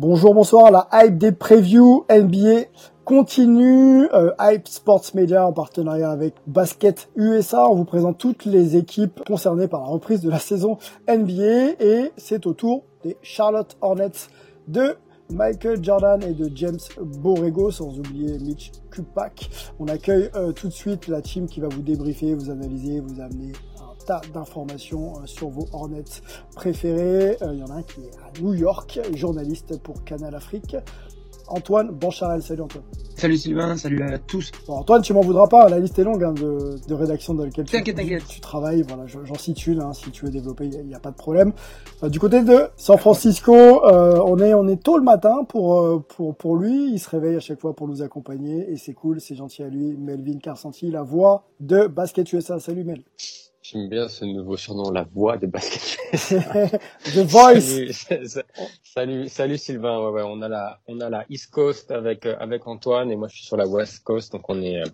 [0.00, 0.70] Bonjour, bonsoir.
[0.70, 2.68] La hype des previews NBA
[3.04, 4.06] continue.
[4.14, 7.68] Euh, hype Sports Media en partenariat avec Basket USA.
[7.68, 10.78] On vous présente toutes les équipes concernées par la reprise de la saison
[11.08, 14.28] NBA et c'est au tour des Charlotte Hornets
[14.68, 14.94] de
[15.30, 19.50] Michael Jordan et de James Borrego, sans oublier Mitch Kupak.
[19.80, 23.20] On accueille euh, tout de suite la team qui va vous débriefer, vous analyser, vous
[23.20, 23.50] amener
[24.08, 26.22] tas d'informations euh, sur vos Hornets
[26.56, 27.36] préférés.
[27.42, 30.76] Euh, Il y en a un qui est à New York, journaliste pour Canal Afrique.
[31.50, 32.84] Antoine Bancharel, salut Antoine.
[33.16, 34.50] Salut Sylvain, salut à tous.
[34.66, 37.44] Bon, Antoine, tu m'en voudras pas, la liste est longue hein, de, de rédaction dans
[37.44, 38.82] laquelle tu, travailles.
[38.86, 41.16] Voilà, je- j'en cite une, hein, si tu veux développer, il n'y a, pas de
[41.16, 41.52] problème.
[42.02, 45.78] Euh, du côté de San Francisco, euh, on est on est tôt le matin pour
[45.80, 46.92] euh, pour pour lui.
[46.92, 49.68] Il se réveille à chaque fois pour nous accompagner et c'est cool, c'est gentil à
[49.68, 49.96] lui.
[49.96, 52.58] Melvin Carsanti, la voix de Basket USA.
[52.60, 53.02] Salut Mel.
[53.70, 55.98] J'aime bien ce nouveau surnom, la voix de basket.
[57.04, 57.92] The Voice.
[57.92, 58.28] Salut,
[58.82, 60.00] salut, salut Sylvain.
[60.00, 63.16] Ouais, ouais, on a la, on a la East Coast avec euh, avec Antoine et
[63.16, 64.86] moi je suis sur la West Coast, donc on est, euh,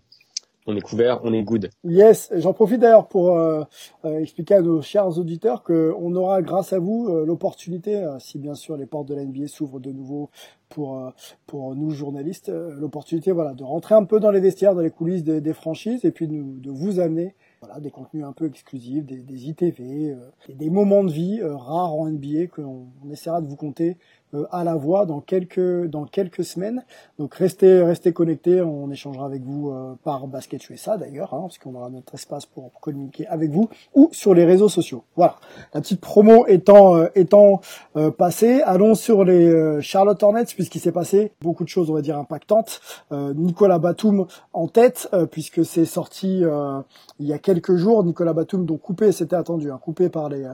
[0.67, 1.71] on est couvert, on est good.
[1.85, 3.63] Yes, j'en profite d'ailleurs pour euh,
[4.07, 8.41] euh, expliquer à nos chers auditeurs que on aura grâce à vous euh, l'opportunité, si
[8.41, 10.31] bien sûr les portes de la NBA s'ouvrent de nouveau
[10.69, 11.13] pour
[11.47, 15.23] pour nous journalistes, l'opportunité voilà de rentrer un peu dans les vestiaires, dans les coulisses
[15.23, 17.37] des, des franchises et puis de vous amener
[17.81, 22.09] des contenus un peu exclusifs, des, ITV, euh, des moments de vie euh, rares en
[22.09, 26.45] NBA qu'on on essaiera de vous compter euh, à la voix dans quelques dans quelques
[26.45, 26.85] semaines.
[27.19, 31.59] Donc restez restez connectés, on échangera avec vous euh, par Basket USA d'ailleurs, hein, parce
[31.59, 35.05] qu'on aura notre espace pour communiquer avec vous ou sur les réseaux sociaux.
[35.17, 35.37] Voilà,
[35.73, 37.61] la petite promo étant euh, étant
[37.97, 41.95] euh, passée, allons sur les euh, Charlotte Hornets puisqu'il s'est passé beaucoup de choses, on
[41.95, 42.81] va dire impactantes.
[43.13, 46.81] Euh, Nicolas Batum en tête euh, puisque c'est sorti euh,
[47.19, 48.05] il y a quelques jours.
[48.05, 50.47] Nicolas Batum donc coupé, c'était attendu, hein, coupé par les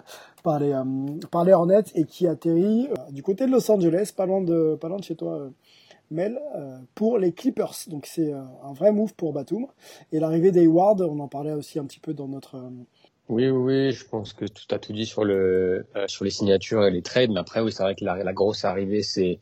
[0.43, 0.85] par les euh,
[1.31, 4.77] par les Hornets et qui atterrit euh, du côté de Los Angeles, pas loin de
[4.81, 5.39] pas loin de chez toi.
[5.39, 5.51] euh,
[6.13, 6.41] Mel
[6.97, 7.85] pour les Clippers.
[7.87, 9.69] Donc c'est un vrai move pour Batum.
[10.11, 12.61] Et l'arrivée d'Hayward, on en parlait aussi un petit peu dans notre...
[13.29, 16.91] Oui, oui, je pense que tout a tout dit sur le, sur les signatures et
[16.91, 17.31] les trades.
[17.31, 19.39] Mais après, oui, c'est vrai que la, grosse arrivée, c'est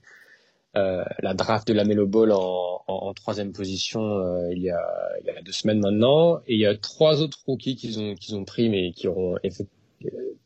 [0.74, 4.02] la draft de la Melo Ball en, troisième position
[4.50, 6.40] il y a deux semaines maintenant.
[6.48, 9.38] Et il y a trois autres rookies qu'ils ont qu'ils ont pris, mais qui auront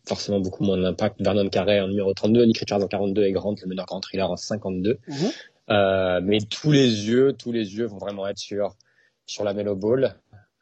[0.06, 1.20] forcément beaucoup moins d'impact.
[1.20, 4.30] Vernon Carré en numéro 32, Nick Richards en 42 et Grant, le meneur Grant Thriller
[4.30, 4.98] en 52.
[5.06, 5.16] Mhm.
[5.70, 8.76] Euh, mais tous les yeux, tous les yeux vont vraiment être sur
[9.26, 10.16] sur la Melo Ball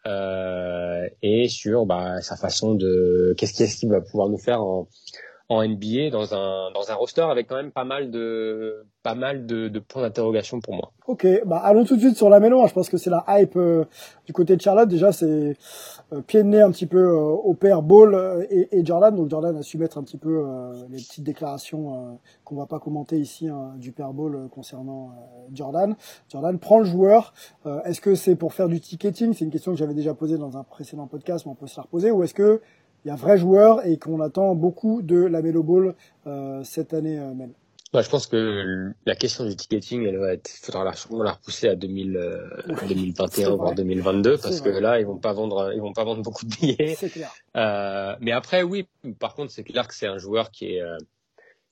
[0.06, 4.88] euh, et sur bah, sa façon de qu'est-ce qu'est-ce qu'il va pouvoir nous faire en
[5.50, 9.46] en NBA dans un dans un roster avec quand même pas mal de pas mal
[9.46, 10.92] de, points d'interrogation pour moi.
[11.06, 12.62] Ok, bah allons tout de suite sur la mélo.
[12.62, 12.66] hein.
[12.68, 13.84] Je pense que c'est la hype euh,
[14.26, 14.88] du côté de Charlotte.
[14.88, 15.56] Déjà, c'est
[16.12, 19.16] euh, pied de nez un petit peu euh, au père Ball euh, et, Jordan.
[19.16, 20.44] Donc Jordan a su mettre un petit peu
[20.88, 25.10] les petites déclarations qu'on va pas commenter ici hein, du père Ball concernant
[25.52, 25.96] Jordan.
[26.28, 27.34] Jordan prend le joueur.
[27.84, 29.32] Est-ce que c'est pour faire du ticketing?
[29.32, 31.76] C'est une question que j'avais déjà posée dans un précédent podcast, mais on peut se
[31.76, 32.10] la reposer.
[32.10, 32.60] Ou est-ce que
[33.08, 35.94] y a un vrai joueur et qu'on attend beaucoup de la Melo Ball
[36.26, 37.52] euh, cette année euh, même
[37.92, 41.32] Bah, je pense que la question du ticketing, elle va être, faudra la, sûrement la
[41.32, 42.48] repousser à 2000, euh,
[42.80, 43.56] c'est 2021 vrai.
[43.56, 46.50] voire 2022 parce que là ils vont pas vendre ils vont pas vendre beaucoup de
[46.50, 46.96] billets.
[46.96, 47.32] Clair.
[47.56, 48.86] Euh, mais après, oui,
[49.18, 50.96] par contre, c'est clair que c'est un joueur qui est, euh,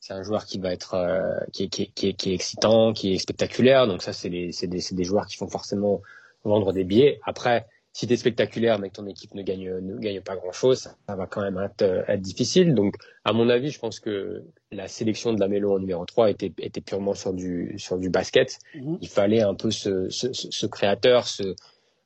[0.01, 2.35] c'est un joueur qui va être, euh, qui, est, qui, est, qui, est, qui est
[2.35, 3.87] excitant, qui est spectaculaire.
[3.87, 6.01] Donc ça, c'est des, c'est des, c'est des joueurs qui font forcément
[6.45, 7.21] vendre des billets.
[7.25, 10.79] Après, si t'es spectaculaire, mais que ton équipe ne gagne, ne gagne pas grand chose,
[10.79, 12.75] ça, ça va quand même être, euh, être difficile.
[12.75, 16.31] Donc, à mon avis, je pense que la sélection de la Mélo en numéro 3
[16.31, 18.59] était, était purement sur du, sur du basket.
[18.75, 18.99] Mhm.
[19.01, 21.55] Il fallait un peu ce, ce, créateur, ce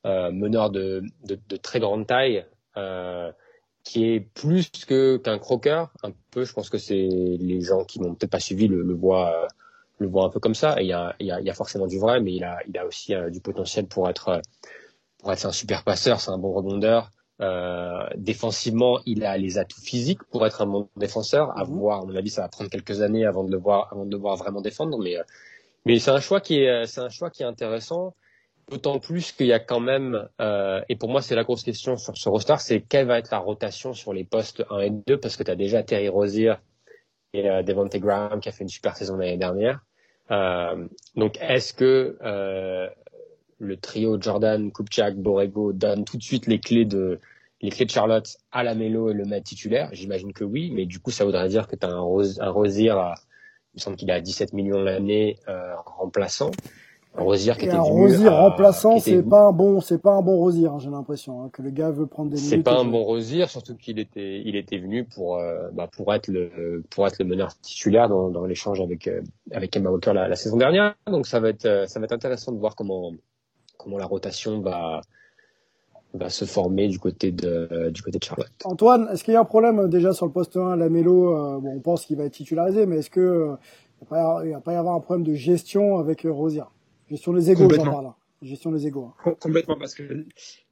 [0.07, 2.47] euh, meneur de, de, de très grande taille,
[2.77, 3.31] euh,
[3.85, 5.93] qui est plus que qu'un croqueur.
[6.03, 8.95] Un peu, je pense que c'est les gens qui n'ont peut-être pas suivi le, le
[8.95, 9.49] voient,
[9.99, 10.81] le voient un peu comme ça.
[10.81, 12.79] Et il y a, y a, y a forcément du vrai, mais il a, il
[12.79, 14.41] a aussi euh, du potentiel pour être,
[15.23, 17.13] pour être un super passeur, c'est un bon rebondeur.
[17.41, 21.57] Euh, défensivement, il a les atouts physiques pour être un bon défenseur.
[21.57, 21.79] À mhm.
[21.79, 24.11] voir, à mon avis, ça va prendre quelques années avant de le voir, avant de
[24.11, 24.99] le voir vraiment défendre.
[25.03, 25.23] Mais, euh,
[25.87, 28.15] mais c'est un choix qui est, c'est un choix qui est intéressant.
[28.71, 31.97] D'autant plus qu'il y a quand même, euh, et pour moi c'est la grosse question
[31.97, 35.19] sur ce roster, c'est quelle va être la rotation sur les postes 1 et 2,
[35.19, 36.55] parce que tu as déjà Terry Rozier
[37.33, 39.81] et euh, Devontae Graham qui a fait une super saison l'année dernière.
[40.31, 40.87] Euh,
[41.17, 42.89] donc est-ce que euh,
[43.63, 47.21] le trio Jordan, Kupchak, Borrego donne tout de suite les clés de
[47.61, 50.85] les clés de Charlotte à la Mélo et le mettre titulaire J'imagine que oui, mais
[50.85, 53.15] du coup ça voudrait dire que tu as un, Rose, un Rosier, à,
[53.75, 56.51] il me semble qu'il a 17 millions l'année euh, remplaçant.
[57.15, 60.67] Rosier qui était un Rosier remplaçant, c'est pas un bon, c'est pas un bon Rosier,
[60.67, 62.51] hein, j'ai l'impression hein, que le gars veut prendre des minutes.
[62.51, 66.15] C'est pas un bon Rosier, surtout qu'il était, il était venu pour, euh, bah, pour
[66.15, 69.21] être le, pour être le meneur titulaire dans, dans l'échange avec euh,
[69.53, 70.95] avec Emma Walker la, la, saison dernière.
[71.07, 73.13] Donc ça va être, euh, ça va être intéressant de voir comment
[73.77, 75.01] comment la rotation va
[76.15, 78.53] va se former du côté de du côté de Charlotte.
[78.65, 81.77] Antoine, est-ce qu'il y a un problème déjà sur le poste 1 la Mélo bon,
[81.77, 83.57] on pense qu'il va être titularisé, mais est-ce que
[84.03, 86.65] il va pas y avoir un problème de gestion avec Rosier
[87.09, 88.13] Gestion des égaux, j'en parle.
[88.41, 89.13] Gestion des égaux.
[89.25, 89.35] Hein.
[89.39, 90.27] Complètement, parce que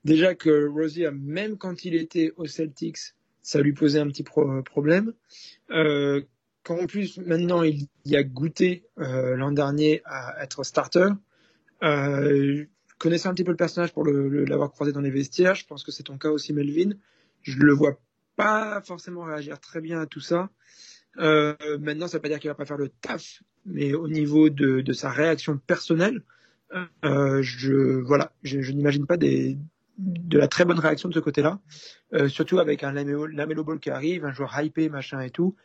[0.05, 5.12] déjà que Rosier, même quand il était au Celtics, ça lui posait un petit problème.
[5.70, 6.23] Euh,
[6.62, 11.08] quand en plus maintenant il y a goûté euh, l'an dernier à être starter,
[11.82, 12.64] euh,
[13.00, 15.55] connaissais un petit peu le personnage pour l'avoir croisé dans les vestiaires.
[15.55, 16.91] Je pense que c'est ton cas aussi, Melvin.
[17.43, 17.99] Je le vois
[18.37, 20.50] pas forcément réagir très bien à tout ça.
[21.19, 24.50] Euh, maintenant, ça veut pas dire qu'il va pas faire le taf, mais au niveau
[24.50, 26.23] de, de sa réaction personnelle,
[27.05, 29.58] euh, je voilà, je, n'imagine pas des,
[29.99, 31.58] de la très bonne réaction de ce côté-là,
[32.12, 35.56] euh, surtout avec un Lamelo, Ball qui arrive, un joueur hypé, machin et tout.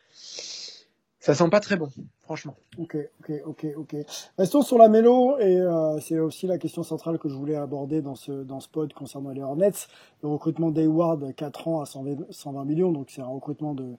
[1.25, 1.89] Ça sent pas très bon,
[2.21, 2.53] franchement.
[2.77, 3.95] Ok, ok, ok, ok.
[4.37, 8.03] Restons sur la mélo et euh, c'est aussi la question centrale que je voulais aborder
[8.03, 9.87] dans ce dans ce pod concernant les Hornets.
[10.21, 13.95] Le recrutement d'Hayward, 4 ans à 120, 120 millions, donc c'est un recrutement de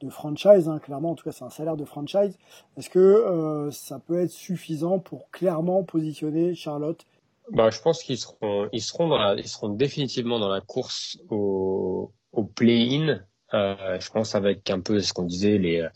[0.00, 2.38] de franchise, hein, clairement, en tout cas c'est un salaire de franchise.
[2.76, 7.04] Est-ce que euh, ça peut être suffisant pour clairement positionner Charlotte?
[7.50, 11.18] Bah, je pense qu'ils seront, ils seront dans la, ils seront définitivement dans la course
[11.28, 13.18] au, au play-in.
[13.52, 15.88] Euh, je pense avec un peu ce qu'on disait, les,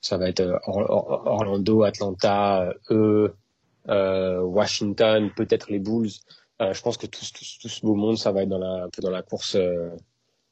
[0.00, 3.34] ça va être Orlando, Atlanta, eux,
[3.88, 6.10] euh, Washington, peut-être les Bulls.
[6.60, 8.84] Euh, je pense que tout, tout, tout, ce beau monde, ça va être dans la,
[8.84, 9.90] un peu dans la course euh,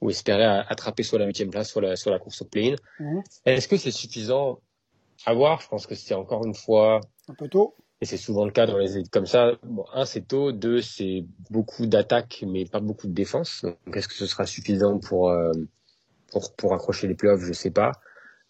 [0.01, 2.77] ou espérer attraper soit la huitième place, soit la, soit la course au play-in.
[3.45, 4.61] Est-ce que c'est suffisant
[5.27, 5.61] à voir?
[5.61, 7.75] Je pense que c'est encore une fois un peu tôt.
[8.01, 9.53] Et c'est souvent le cas dans les équipes comme ça.
[9.65, 10.53] Bon, un, c'est tôt.
[10.53, 13.65] Deux, c'est beaucoup d'attaques, mais pas beaucoup de défense.
[13.65, 15.51] Donc, est-ce que ce sera suffisant pour, euh,
[16.31, 17.41] pour, pour accrocher les playoffs?
[17.41, 17.91] Je sais pas.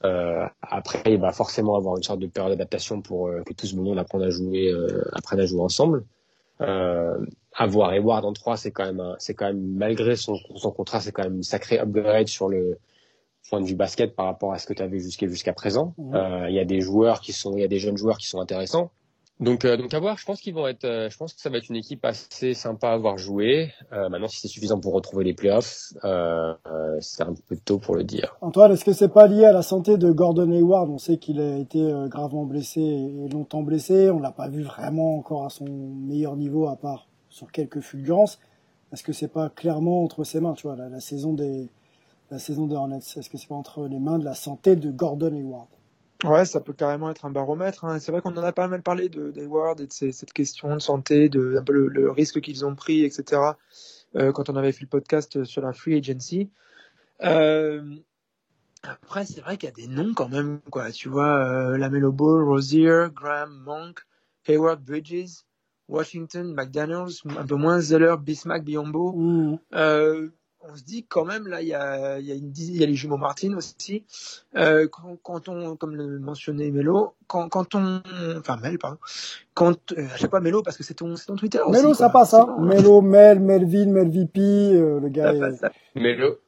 [0.04, 3.66] Euh, après, il va forcément avoir une sorte de période d'adaptation pour euh, que tout
[3.66, 6.04] ce monde apprenne à jouer, euh, apprenne à jouer ensemble.
[6.60, 7.18] Euh,
[7.54, 11.12] avoir Eward en 3, c'est quand même, c'est quand même malgré son, son contrat, c'est
[11.12, 12.78] quand même une sacrée upgrade sur le
[13.48, 15.94] point de vue basket par rapport à ce que tu avais jusqu'à jusqu'à présent.
[16.14, 18.26] Euh, il y a des joueurs qui sont, il y a des jeunes joueurs qui
[18.26, 18.90] sont intéressants.
[19.40, 20.18] Donc, euh, donc à voir.
[20.18, 20.84] Je pense qu'ils vont être.
[20.84, 23.72] Euh, je pense que ça va être une équipe assez sympa à avoir joué.
[23.92, 26.54] Euh, maintenant, si c'est suffisant pour retrouver les playoffs, euh,
[27.00, 28.36] c'est un peu tôt pour le dire.
[28.40, 30.90] Antoine, est-ce que c'est pas lié à la santé de Gordon Hayward?
[30.90, 34.10] On sait qu'il a été gravement blessé et longtemps blessé.
[34.10, 38.40] On l'a pas vu vraiment encore à son meilleur niveau, à part sur quelques fulgurances.
[38.92, 41.68] Est-ce que c'est pas clairement entre ses mains, tu vois, la, la saison des
[42.30, 42.98] la saison des Hornets?
[42.98, 45.68] Est-ce que c'est pas entre les mains de la santé de Gordon Hayward?
[46.24, 47.84] Ouais, ça peut carrément être un baromètre.
[47.84, 48.00] Hein.
[48.00, 50.80] C'est vrai qu'on en a pas mal parlé de d'Hayward et de cette question de
[50.80, 53.42] santé, de un peu le, risque qu'ils ont pris, etc.
[54.16, 56.50] Euh, quand on avait fait le podcast sur la free agency.
[57.22, 57.82] Euh,
[58.82, 60.90] après, c'est vrai qu'il y a des noms quand même, quoi.
[60.90, 64.00] Tu vois, euh, Lamelo Ball, Rozier, Graham, Monk,
[64.48, 65.44] Hayward, Bridges,
[65.88, 69.12] Washington, McDaniels, un peu moins Zeller, Bismack, Biombo.
[69.12, 69.58] Mm.
[70.60, 72.86] On se dit quand même là il y a, y a une il y a
[72.86, 74.04] les jumeaux Martin aussi
[74.56, 78.02] euh, quand, quand, on comme le mentionnait Melo quand, quand on
[78.36, 78.98] enfin Mel pardon
[79.54, 82.10] quand euh, je sais pas Melo parce que c'est ton c'est ton Twitter Melo ça
[82.10, 85.64] passe hein Melo Mel Melvin Melvp euh, le gars est...
[85.94, 86.38] Melo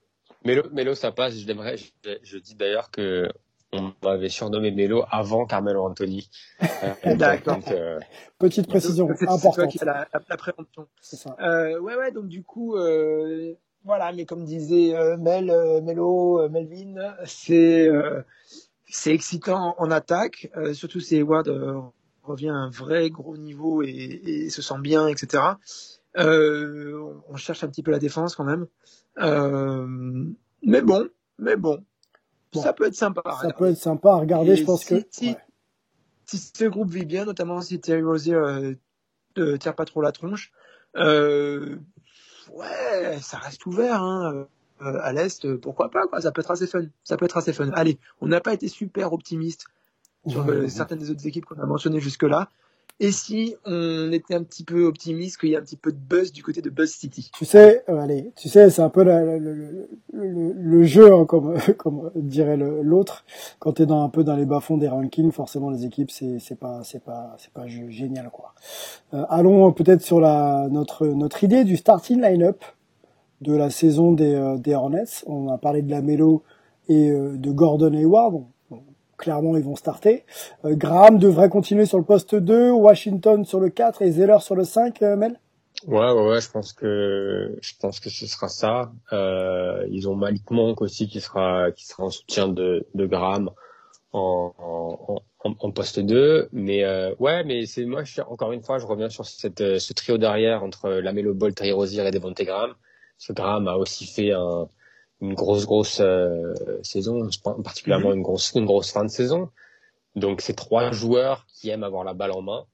[0.45, 3.29] Melo Melo ça passe je, je, je dis d'ailleurs que
[3.73, 6.29] on m'avait surnommé Melo avant Carmelo Anthony.
[7.07, 7.59] Euh, D'accord.
[7.71, 7.99] Euh,
[8.39, 9.75] Petite précision importante.
[9.83, 10.89] la, la, la prévention.
[11.01, 11.37] C'est ça.
[11.41, 12.11] Euh, ouais, ouais.
[12.11, 13.53] Donc du coup, euh,
[13.85, 17.89] voilà, mais comme disait euh, Mel, euh, Melo, euh, Melvin, c'est
[18.87, 21.49] c'est excitant en attaque, surtout si Hayward
[22.23, 25.45] revient à un vrai gros niveau et, et se sent bien, etc.
[26.17, 28.67] on cherche un petit peu la défense quand même.
[30.63, 31.09] mais bon,
[31.39, 31.85] mais bon,
[32.55, 33.23] ça peut être sympa.
[33.41, 35.05] Ça peut être sympa à regarder, je pense que.
[35.11, 35.37] Si,
[36.27, 38.39] si, ce groupe vit bien, notamment si Terry Rozier
[39.39, 40.53] euh, tire pas trop la tronche,
[40.97, 41.77] euh,
[42.55, 44.03] ouais, ça reste ouvert.
[44.03, 44.47] Hein.
[44.83, 46.85] Euh, à l'Est, pourquoi pas quoi, Ça peut être assez fun.
[47.05, 47.71] Ça peut être assez fun.
[47.75, 49.67] Allez, on n'a pas été super optimiste
[50.27, 52.51] sur certaines des autres équipes qu'on a mentionnées jusque-là.
[53.03, 55.97] Et si on était un petit peu optimiste qu'il y a un petit peu de
[55.97, 57.31] buzz du côté de Buzz City?
[57.33, 61.25] Tu sais, euh, allez, tu sais, c'est un peu le, le, le, le jeu, hein,
[61.25, 63.25] comme, comme dirait l'autre.
[63.59, 66.39] Quand tu es dans un peu dans les bas-fonds des rankings, forcément les équipes, c'est
[66.41, 68.53] c'est pas c'est pas c'est pas génial quoi.
[69.15, 72.63] Euh, allons peut-être sur la notre notre idée du starting line-up
[73.41, 75.25] de la saison des, euh, des Hornets.
[75.27, 76.43] On a parlé de la Melo
[76.91, 78.43] et de Gordon Hayward
[79.21, 80.25] clairement ils vont starter.
[80.65, 84.57] Euh, Graham devrait continuer sur le poste 2, Washington sur le 4 et Zeller sur
[84.57, 85.39] le 5, euh, Mel?
[85.87, 88.93] Ouais, ouais, ouais, je pense que je pense que ce sera ça.
[89.13, 93.51] Euh, ils ont Malik Monk aussi qui sera qui sera en soutien de, de Graham
[94.13, 96.49] en, en, poste 2.
[96.53, 96.85] Mais
[97.19, 100.91] ouais, mais c'est moi encore une fois, je reviens sur cette, ce trio derrière entre
[100.91, 102.75] Lamelo Ball, Terry Rozier et Devontae Graham.
[103.17, 104.69] Ce Graham a aussi fait un
[105.21, 107.29] une grosse grosse euh, saison,
[107.63, 108.17] particulièrement mhm.
[108.17, 109.51] une grosse une grosse fin de saison.
[110.17, 112.65] Donc c'est trois joueurs qui aiment avoir la balle en main.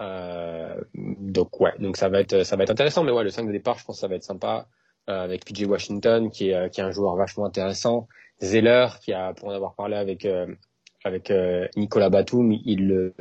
[0.00, 3.04] Euh, donc ouais, donc ça va être ça va être intéressant.
[3.04, 4.66] Mais ouais, le 5 de départ, je pense que ça va être sympa
[5.08, 8.08] euh, avec PJ Washington qui est qui est un joueur vachement intéressant.
[8.42, 10.46] Zeller qui a pour en avoir parlé avec euh,
[11.04, 11.30] avec
[11.76, 13.14] Nicolas Batum, il le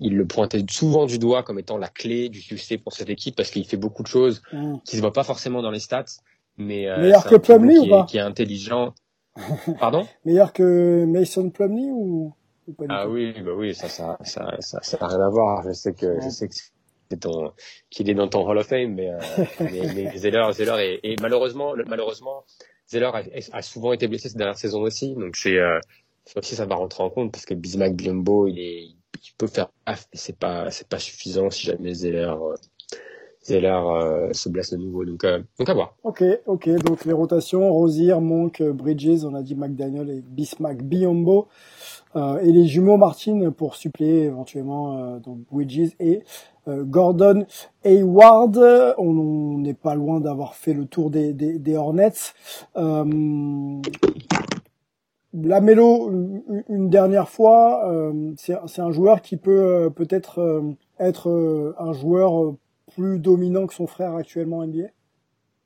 [0.00, 3.36] il le pointait souvent du doigt comme étant la clé du succès pour cette équipe
[3.36, 4.76] parce qu'il fait beaucoup de choses mm.
[4.84, 6.04] qui se voient pas forcément dans les stats
[6.56, 8.94] mais euh, meilleur que Plumlee ou pas qui est intelligent.
[9.80, 10.06] Pardon?
[10.24, 12.32] Meilleur que Mason Plumlee ou,
[12.88, 15.62] Ah oui, bah oui, ça ça ça ça ça n'a rien à voir.
[15.66, 16.54] Je sais que je sais que
[17.10, 17.52] c'est ton
[17.90, 19.18] qu'il est dans ton Hall of Fame, mais euh,
[19.60, 22.44] mais, mais Zeller Zeller et, et malheureusement malheureusement
[22.88, 25.80] Zeller a, a, souvent été blessé cette dernière saison aussi, donc c'est euh,
[26.36, 29.68] aussi ça va rentrer en compte parce que Bismack Biombo il est il peut faire
[29.86, 32.54] mais c'est pas c'est pas suffisant si jamais Zeller euh,
[33.44, 35.04] Zeller euh, se blesse de nouveau.
[35.04, 35.96] Donc, euh, donc à voir.
[36.02, 36.68] Ok, ok.
[36.82, 41.48] Donc les rotations, Rosier, Monk, Bridges, on a dit McDaniel et Bismack Biombo.
[42.16, 46.22] Euh, et les jumeaux Martin pour suppléer éventuellement euh, donc Bridges et
[46.68, 47.44] euh, Gordon
[47.84, 48.56] Hayward.
[48.98, 52.12] On n'est pas loin d'avoir fait le tour des, des, des Hornets.
[55.36, 56.12] La Mélo,
[56.68, 57.92] une dernière fois,
[58.36, 60.62] c'est un joueur qui peut peut-être
[61.00, 62.54] être un joueur
[62.94, 64.88] plus dominant que son frère actuellement en NBA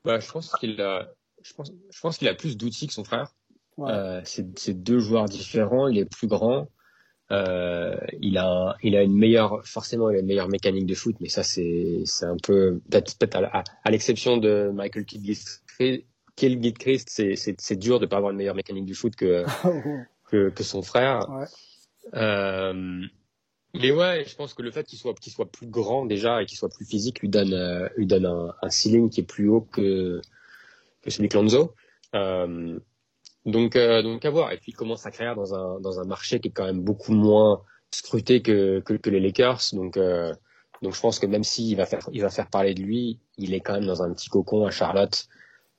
[0.05, 1.09] bah, je pense qu'il a,
[1.43, 3.35] je pense, je pense qu'il a plus d'outils que son frère.
[3.81, 5.89] Euh, c'est deux joueurs différents.
[5.89, 6.69] Il est plus grand.
[7.31, 11.17] Euh, il a, il a une meilleure, forcément, il a une meilleure mécanique de foot,
[11.21, 17.37] mais ça c'est, c'est un peu peut-être peut à, à, l'exception de Michael Kidd-Gilchrist, c'est,
[17.37, 19.45] c'est, c'est dur de pas avoir une meilleure mécanique du foot que
[20.31, 21.29] que, que son frère.
[21.29, 21.45] Ouais.
[22.15, 23.03] Euh,
[23.81, 26.47] mais ouais, je pense que le fait qu'il soit qu'il soit plus grand déjà et
[26.47, 29.61] qu'il soit plus physique lui donne euh, lui donne un, ceiling qui est plus haut
[29.61, 30.21] que
[31.03, 31.75] que celui de Lonzo.
[32.15, 32.79] Euh,
[33.47, 34.53] donc euh, donc à voir.
[34.53, 36.81] Et puis il commence sa carrière dans un dans un marché qui est quand même
[36.81, 39.61] beaucoup moins scruté que que, les Lakers.
[39.73, 39.99] Donc
[40.83, 43.61] donc je pense que même s'il va faire va faire parler de lui, il est
[43.61, 45.29] quand même dans un petit cocon à Charlotte.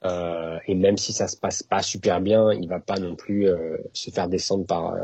[0.04, 3.48] Et même si ça se passe pas super bien, il va pas non plus
[3.94, 4.96] se faire descendre par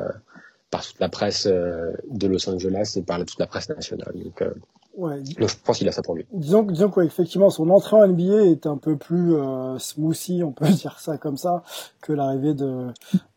[0.76, 4.12] par toute la presse euh, de Los Angeles et par toute la presse nationale.
[4.14, 4.54] Donc, euh,
[4.98, 5.22] ouais.
[5.22, 6.26] donc je pense qu'il a ça pour lui.
[6.34, 10.68] Disons, disons qu'effectivement son entrée en NBA est un peu plus euh, smoothie, on peut
[10.84, 11.64] dire ça comme ça,
[12.02, 12.88] que l'arrivée de,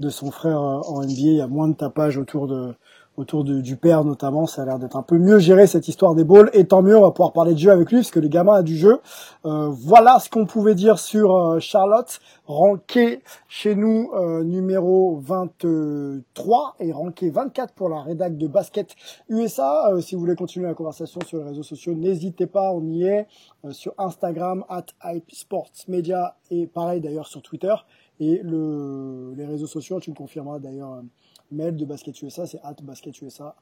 [0.00, 1.12] de son frère en NBA.
[1.12, 2.74] Il y a moins de tapage autour de
[3.18, 6.22] autour du père notamment, ça a l'air d'être un peu mieux géré cette histoire des
[6.22, 8.28] balls, et tant mieux, on va pouvoir parler de jeu avec lui, parce que le
[8.28, 9.00] gamin a du jeu.
[9.44, 16.76] Euh, voilà ce qu'on pouvait dire sur euh, Charlotte, ranké chez nous euh, numéro 23
[16.78, 18.94] et ranké 24 pour la rédac de basket
[19.28, 19.90] USA.
[20.00, 23.26] si vous voulez continuer la conversation sur les réseaux sociaux, n'hésitez pas, on y est,
[23.72, 27.74] sur Instagram, at Hype Sports Media, et pareil d'ailleurs sur Twitter,
[28.20, 31.02] et le, les réseaux sociaux, tu me confirmeras d'ailleurs
[31.50, 33.54] mail de Basket USA, c'est at Basket USA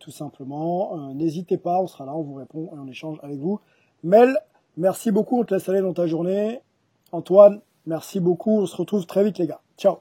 [0.00, 1.12] tout simplement.
[1.14, 3.60] N'hésitez pas, on sera là, on vous répond et on échange avec vous.
[4.02, 4.36] Mel,
[4.76, 6.60] merci beaucoup, on te laisse aller dans ta journée.
[7.12, 9.60] Antoine, merci beaucoup, on se retrouve très vite les gars.
[9.78, 9.98] Ciao.